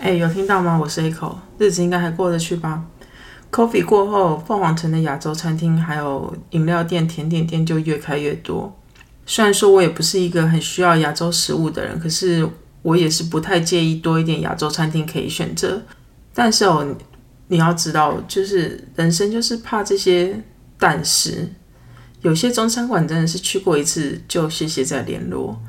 [0.00, 0.78] 哎，有听到吗？
[0.80, 2.82] 我是 Echo，日子应该还过得去吧
[3.52, 8.74] ？Coffee 过后，凤凰城的亚洲餐厅还有饮料店、甜点店就越开越多。
[9.26, 12.48] 虽然说我也不是一个很需要亚洲食物的人，可是
[12.80, 15.82] 我也是不太介意多一点亚洲餐厅可以选择。
[16.32, 16.96] 但是哦，
[17.48, 20.42] 你要知道，就是人生就是怕这些，
[20.78, 21.46] 但是
[22.22, 25.60] 有些中餐馆真的是去过一次就谢谢再联络。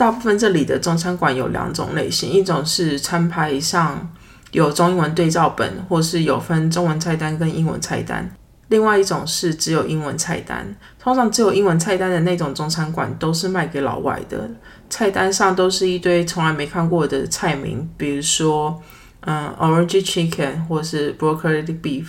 [0.00, 4.10] 大部分这里的中餐馆有两种类型，一种是餐牌上
[4.50, 8.24] 有中英文对照本，或是有分中文菜单跟英文菜单；
[8.68, 10.74] 另外一种是只有英文菜单。
[10.98, 14.48] 通常只有英文菜单的那种中餐馆都是卖给老外的，
[14.88, 18.80] 菜单上都是一堆从来没看过的菜名，比如说
[19.26, 22.06] 嗯，orange chicken 或是 broccoli beef。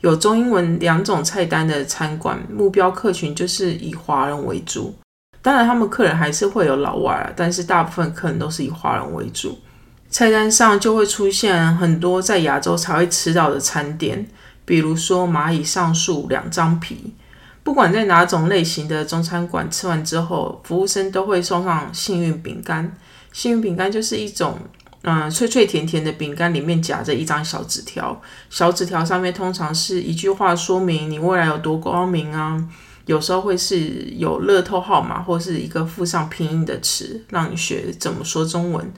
[0.00, 4.92] 有中英文两种菜单的餐馆，目标客群就是以华人为主。
[5.48, 9.58] 当然，他们客人还是会有老外啊，但是大部分客人都是以华人为主。
[10.10, 14.26] 菜单上就会出现很多在亚洲才会吃到的餐点，
[14.66, 17.14] 比如说蚂蚁上树两张皮。
[17.62, 22.94] 不管在哪种类型的中餐馆吃完之后，服务生都会送上幸运饼干。
[23.32, 24.58] 幸运饼干就是一种
[25.00, 28.20] 嗯脆脆甜甜的饼干，里面夹着一张小纸条。
[28.50, 32.62] 小纸条上面通常是一句话说明你未来有多光明啊。
[33.08, 33.78] 有时候会是
[34.18, 38.92] 有乐透号码，或是一个附上拼音的词，让你学怎么说中文。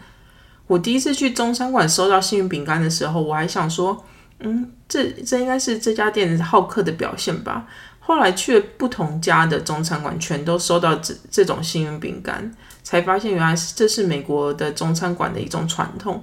[0.66, 4.04] 我第一次去中餐馆收到幸运饼干的时候，我还想说，
[4.40, 7.68] 嗯，这这应该是这家店好客的表现吧。
[8.00, 16.20] 后来去了不同家的中餐馆，全都收到这这种幸运饼干，才发现原来是这是美国的中餐馆的一种传统。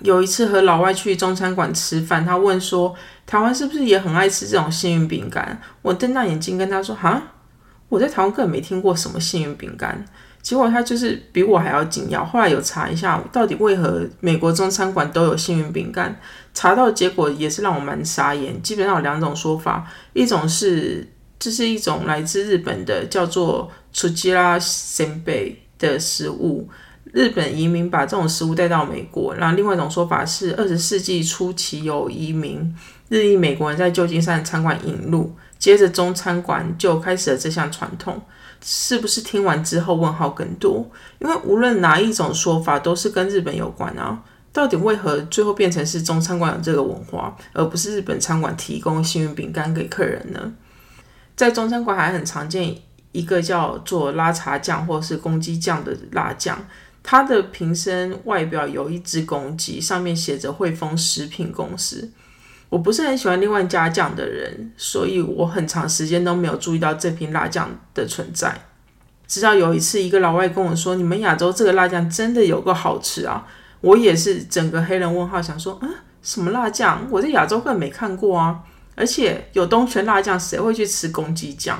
[0.00, 2.94] 有一次和老外去中餐馆吃饭，他问说
[3.26, 7.22] ：“台湾是不是也很爱吃这种幸运饼干？”我瞪大眼睛跟他说：“哈，
[7.88, 10.04] 我在台湾根本没听过什么幸运饼干。”
[10.40, 12.24] 结果他就是比我还要紧要。
[12.24, 16.18] 后来有查一下，到底为何美国中餐馆都有幸运饼干？
[16.54, 18.62] 查到结果也是让我蛮傻眼。
[18.62, 21.06] 基本上有两种说法，一种是
[21.38, 26.68] 这是一种来自日本的叫做“出吉拉鲜贝”的食物。
[27.12, 32.74] 日本移民把这种食物带到美国，然后另外一种说法是二十世纪初期有移民
[33.08, 38.20] 日裔美国人在旧金山餐馆引入，接着中餐馆就开始了这项传统。
[38.60, 40.90] 是不是听完之后问号更多？
[41.20, 44.20] 因为无论哪一种说法都是跟日本有关啊。
[44.52, 50.52] 到底为何最后变成是中餐馆有这个文化，而不是日本餐馆提供幸运饼干给客人呢？
[51.36, 52.74] 在中餐馆还很常见
[53.12, 56.58] 一个叫做拉茶酱或是公鸡酱的辣酱。
[57.02, 62.10] 它的瓶身外表有一只公鸡，上面写着汇丰食品公司。
[62.68, 68.54] 我不是很喜欢另外加酱的人，所以我很长时间都没有注意到这瓶辣酱的存在。
[69.26, 73.46] 直到有一次，一个老外跟我说：“你们亚洲这个辣酱真的有个好吃啊！”
[73.80, 75.88] 我也是整个黑人问号，想说：“啊，
[76.22, 77.06] 什么辣酱？
[77.10, 78.60] 我在亚洲根本没看过啊！
[78.94, 81.78] 而且有东泉辣酱，谁会去吃公鸡酱？”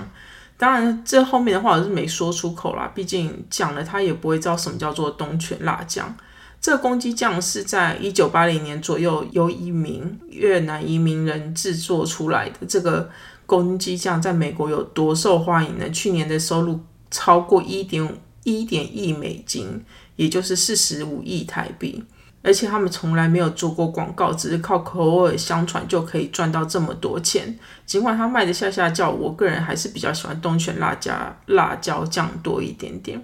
[0.59, 6.15] 当然，这后面的话我是没说出口啦，毕竟讲了他也不会知道什么叫做东泉辣酱。
[6.61, 12.67] 这个公鸡酱是在一九八零年左右由一名越南移民人制作出来的。
[12.67, 13.09] 这个
[13.47, 15.89] 公鸡酱在美国有多受欢迎呢？
[15.91, 19.81] 去年的收入超过一点一点亿美金，
[20.17, 22.03] 也就是四十五亿台币。
[22.43, 27.59] 而且他们从来没有做过广告，只是靠口耳相传就可以赚到这么多钱。
[27.85, 31.13] 尽管他卖的下下叫，我个人还是比较喜欢东泉辣椒
[31.47, 33.21] 辣椒酱多一点点。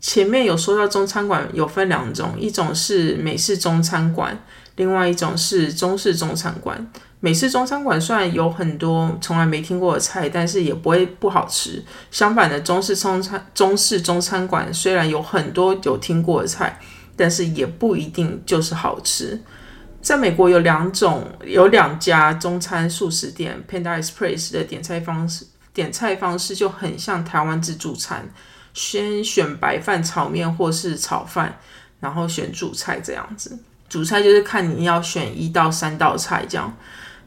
[0.00, 4.36] 前面有说到中餐馆有分两种，一种是美式中餐馆，
[4.76, 6.90] 另外一种是中式中餐馆。
[7.20, 11.84] 美式中餐馆虽然有很多从来没听过的菜，但是也不会不好吃。
[12.10, 16.80] 相反的，中式中餐中式中餐馆虽然有很多有听过的菜。
[17.22, 19.40] 但是也不一定就是好吃。
[20.00, 28.28] 在美国有两种，有两家中餐素食店，Panda Express 的点菜方式，点菜方式就很像台湾自助餐，
[28.74, 31.56] 先选白饭、炒面或是炒饭，
[32.00, 33.56] 然后选主菜这样子。
[33.88, 36.76] 主菜就是看你要选一到三道菜这样，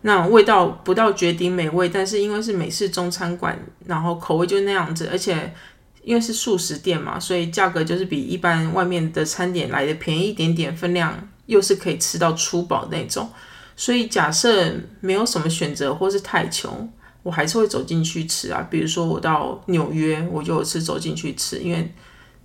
[0.02, 5.54] 那味道不到绝顶美味，但是因为是美式中餐馆，然后口味就那样子，而且。
[6.06, 13.28] 因为是素食店嘛，所以价格就是比一般外面的餐点来的便宜一点点，分量又是可以吃到粗饱那种。
[13.76, 16.88] 所以假设没有什么选择或是太穷，
[17.24, 18.62] 我还是会走进去吃啊。
[18.70, 21.92] 比如说我到纽约，我就有次走进去吃，因为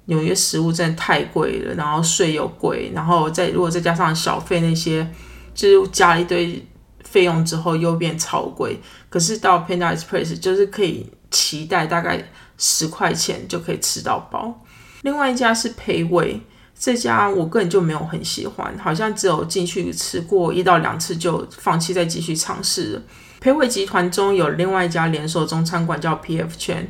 [0.07, 5.07] 纽约食物真的太贵了，然后税又贵，然后再如果再加上小费那些，
[5.55, 6.67] 就是加了一堆
[7.05, 8.81] 费用之后又变超贵。
[9.11, 12.27] 可是到 Panda Express 就是可以期待大概。
[12.61, 14.62] 十块钱就可以吃到饱。
[15.03, 16.41] 另外一家是培伟，
[16.79, 23.03] 这家我个人就没有很喜欢，好像只有进去吃过一到两次就放弃再继续尝试了。
[23.41, 26.55] 培伟集团中有另外一家连锁中餐馆叫 P.F.
[26.57, 26.87] 圈。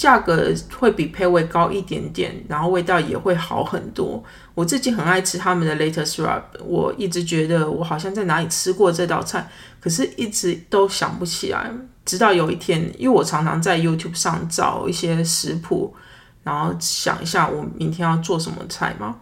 [0.00, 4.24] 价格会比配味高一点点，然后味道也会好很多。
[4.54, 9.46] 我自己很爱吃他们的 latest wrap，我一直觉得我好像在哪里吃过这道菜，
[9.78, 11.70] 可是一直都想不起来。
[12.06, 15.94] 直到有一天，因为我常常在 YouTube 上找一些食谱，
[16.42, 19.16] 然后想一下我明天要做什么菜嘛，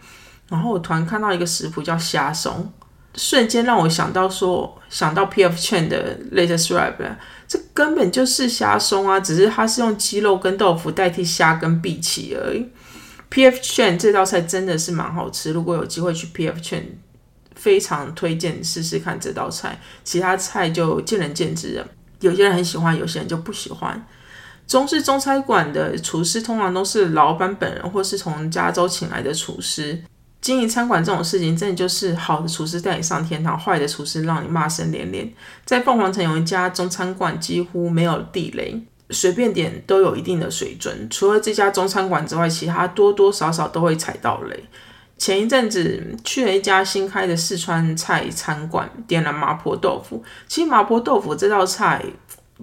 [0.47, 2.71] 然后我突然看到一个食谱叫虾松。
[3.15, 5.55] 瞬间让我想到说，想到 P.F.
[5.57, 6.95] Chen 的 latest Rap，
[7.47, 12.67] 这根本就是虾松啊，只是它是用鸡肉跟豆腐代替虾跟荸荠而已。
[13.29, 13.57] P.F.
[13.57, 16.59] Chen 这道菜真的是蛮好吃，如果有机会去 P.F.
[16.59, 16.83] Chen，
[17.55, 19.79] 非常推荐试试看这道菜。
[20.03, 21.87] 其他菜就见仁见智了，
[22.21, 24.07] 有些人很喜欢，有些人就不喜欢。
[24.67, 30.03] 中式中餐馆的厨师通常都是老板本人，或是从加州请来的厨师。
[30.41, 35.29] 经营餐馆这种事情，真的就是好的厨师带你上天堂，坏的厨师让你骂声连连。
[35.65, 41.07] 在凤凰城有一家中餐馆，几乎没有地雷，随便点都有一定的水准。
[41.09, 44.63] 除了这家中餐馆之外，其他多多少少都会踩到雷。
[45.17, 50.23] 前一阵子去了一家新开的四川菜餐馆，点了麻婆豆腐。
[50.47, 52.01] 其实麻婆豆腐这道菜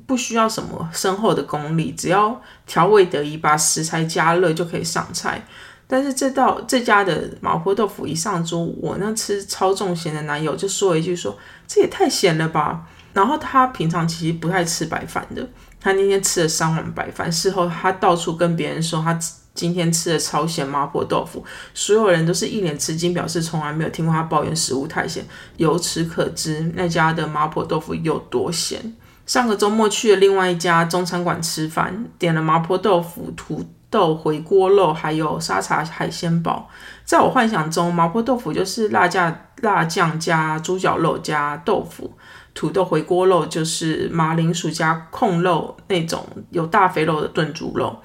[0.06, 5.46] 不需要什么深厚的功力，只要调味得宜，把食材加热就可以上菜。
[5.88, 11.36] 但是这道这家的麻婆豆腐一上桌，我那吃超重咸的男友就说了一句：“说
[11.68, 12.84] 这也太咸了吧。”
[13.14, 15.48] 然后他平常其实不太吃白饭的，
[15.80, 17.30] 他那天吃了三碗白饭。
[17.30, 19.18] 事后他到处跟别人说他
[19.54, 21.42] 今天吃了超咸麻婆豆腐，
[21.72, 25.24] 所有人都是一脸吃惊，表示从来没有听过他抱怨食物太咸。
[25.56, 28.94] 由此可知那家的麻婆豆腐有多咸。
[29.24, 33.64] 上个周末去了另外一家中餐馆吃饭，点了麻婆豆腐土。
[33.88, 36.68] 豆回锅肉，还有沙茶海鲜煲。
[37.04, 42.10] 在我幻想中，麻婆豆腐就是辣酱辣酱加猪脚肉加豆腐；
[42.52, 47.96] 土豆回锅肉就是马铃薯加控肉那种有大肥肉的炖猪肉。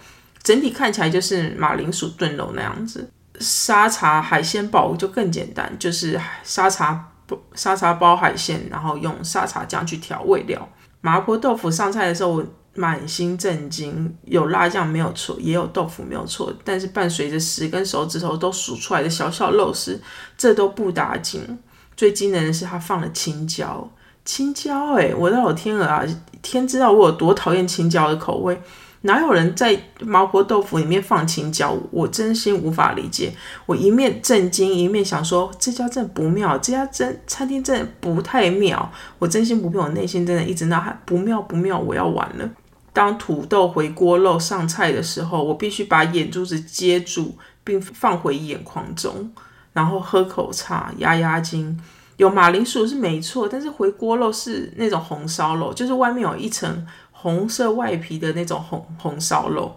[0.43, 3.09] 整体看起来就是马铃薯炖肉那样子。
[3.39, 7.11] 沙茶海鲜煲就更简单，就是沙茶
[7.55, 10.69] 沙茶包海鲜，然后用沙茶酱去调味料。
[11.01, 12.43] 麻婆豆腐上菜的时候。
[12.73, 20.01] 满心震惊，有辣酱没有错，也有豆腐没有错，但是伴随着十根手指头都数出来的小小肉丝，
[20.37, 21.59] 这都不打紧。
[21.97, 23.91] 最惊人的是，他放了青椒，
[24.23, 26.03] 青椒哎，我的老天鹅啊！
[26.41, 28.59] 天知道我有多讨厌青椒的口味。
[29.03, 31.75] 哪有人在麻婆豆腐里面放青椒？
[31.91, 33.33] 我真心无法理解。
[33.65, 38.91] 我一面震惊，一面想说这家真不妙，这家真餐厅真的不太妙。
[39.19, 42.49] 我真心不骗，我内心真的一直呐喊不妙不妙，我要完了。
[42.93, 49.31] 当土豆回锅肉上菜的时候，我必须把眼珠子接住，并放回眼眶中，
[49.71, 51.79] 然后喝口茶压压惊。
[52.17, 59.73] 有马铃薯是没错，但是回锅肉是那种红烧肉，就是外面有一层红色外皮的那种红红烧肉。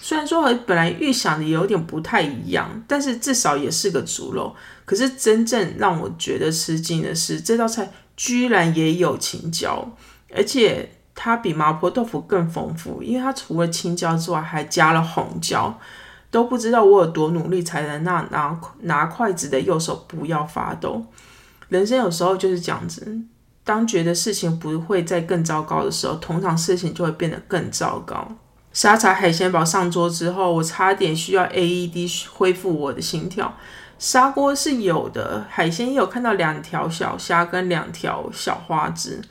[0.00, 4.56] 虽然说和本来预想的有点不太一样，但是至少也是个猪肉。
[4.86, 9.94] 可是真正让我觉得吃惊的是，这道菜居然也有青椒，
[10.34, 10.90] 而且。
[11.14, 15.78] 它比麻婆豆腐更丰富，因为它除了青椒之外，还加了红椒。
[16.30, 21.00] 都不知道我有多努力，才能让拿拿筷子的右手不要发抖。
[21.68, 23.20] 人生有时候就是这样子，
[23.62, 28.26] 当觉得事情不会再更糟糕的时候，通常事情就会变得更糟糕。
[28.72, 33.54] 沙茶海鲜堡上桌之后，我差点需要 AED 恢复我的心跳。
[34.00, 39.22] 砂锅是有的，海鲜也有看到两条小虾跟两条小花枝。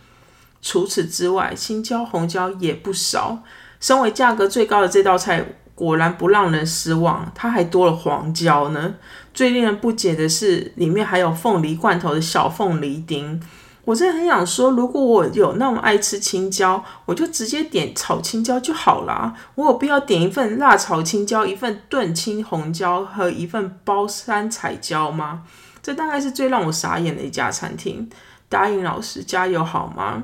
[0.63, 3.43] 除此之外，青椒、红椒也不少。
[3.79, 8.95] 身为价格最高的这道菜，果然不让人失望，它还多了黄椒呢。
[9.33, 13.41] 最令人不解的是，里面还有凤梨罐头的小凤梨丁。
[13.83, 19.33] 我真的很想说，如果我有那么爱吃青椒，我就直接点炒青椒就好了。
[19.55, 25.41] 我有必要点一份辣炒青椒，一份炖青红椒和一份包山彩椒吗？
[25.81, 28.09] 这大概是最让我傻眼的一家餐厅。
[28.47, 30.23] 答应老师加油好吗？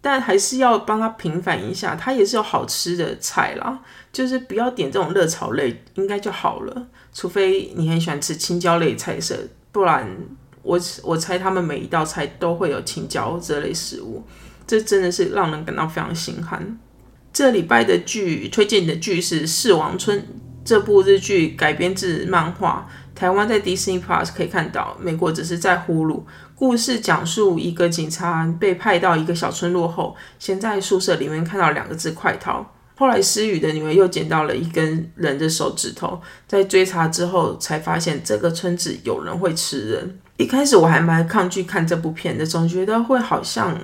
[0.00, 3.80] 但还是要帮他平反一下，他也是有好吃的菜啦，
[4.12, 6.86] 就是不要点这种热炒类，应该就好了。
[7.12, 9.36] 除非你很喜欢吃青椒类菜色，
[9.72, 10.08] 不然
[10.62, 14.22] 我我猜他们每一道菜都会有青椒这类食物，
[14.66, 16.78] 这真的是让人感到非常心寒。
[17.32, 20.18] 这礼拜的剧推荐的剧是《四王村》
[20.64, 22.88] 这部日剧，改编自漫画。
[23.16, 26.22] 台湾在 Disney Plus 可以看到，美国只是在呼噜。
[26.54, 40.18] 故事讲述一个警察被派到一个小村落后，先在宿舍里面看到两个字“快逃”，后来思雨的女儿又捡到了一根人的手指头，在追查之后才发现这个村子有人会吃人。
[40.36, 43.74] 一开始我还蛮抗拒看这部片的，总觉得会好像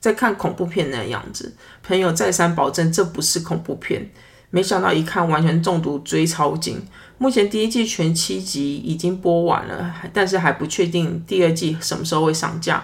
[0.00, 1.54] 在看恐怖片那样子。
[1.84, 4.10] 朋友再三保证这不是恐怖片，
[4.50, 6.82] 没想到一看完全中毒，追超紧。
[7.20, 12.82] 目前第一季全七集已经播完了，但是还不确定第二季什么时候会上架。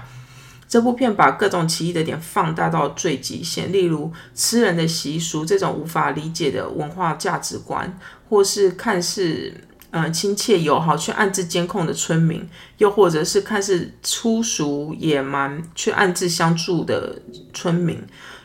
[0.68, 9.54] 这部片把各种奇异的点放大到最极限，例如吃人的习俗这种无法理解的文化价值观，或是看似
[9.90, 17.22] 呃亲切友好却暗自监控的村民，又或者是看似粗俗野蛮却暗自相助的
[17.54, 17.98] 村民。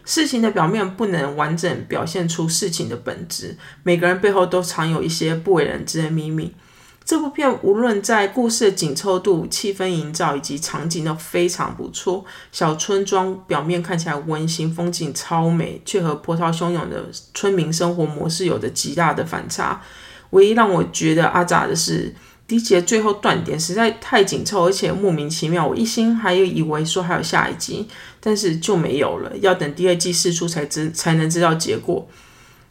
[0.05, 6.53] 事情的表面不能完整表现出事情的本质，每个人背后都藏有一些不为人知的秘密。
[7.03, 12.24] 这部片无论在故事的紧凑度、气氛营造以及场景都非常不错。
[12.51, 19.81] 小村庄表面看起来温馨，风景超美，却和波涛汹涌的村民生活模式有着极大的反差。
[20.29, 22.13] 唯一让我觉得阿扎的是，
[22.51, 25.65] 第一集的最后断点实在太紧凑，而且莫名其妙。
[25.65, 27.88] 我一心还以为说还有下一集，
[28.20, 32.05] 但是就没有了，要等第二季释出才知才能知道结果。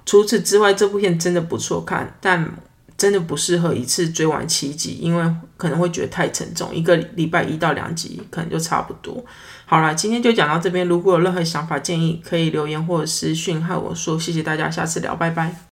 [0.04, 2.54] 除此之外，这部片真的不错看，但。
[2.98, 6.68] 真的不适合一次追完七集，因为可能会觉得太沉重。
[6.74, 9.24] 一个礼拜一到两集可能就差不多。
[9.64, 10.86] 好了，今天就讲到这边。
[10.86, 14.20] 如果有任何想法建议，可以留言或者私讯和我说。
[14.20, 15.62] 谢谢大家，下次聊，拜拜。